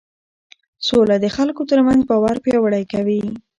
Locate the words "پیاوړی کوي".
2.43-3.21